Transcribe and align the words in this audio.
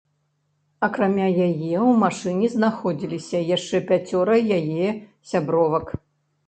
Акрамя 0.87 1.27
яе 1.27 1.49
ў 1.49 2.01
машыне 2.05 2.47
знаходзіліся 2.55 3.43
яшчэ 3.55 3.85
пяцёра 3.93 4.35
яе 4.59 4.87
сябровак. 5.33 5.97